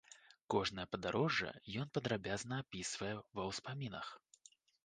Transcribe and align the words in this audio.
Кожнае 0.53 0.85
падарожжа 0.93 1.51
ён 1.85 1.93
падрабязна 1.99 2.55
апісвае 2.65 3.15
ва 3.41 3.49
ўспамінах. 3.51 4.07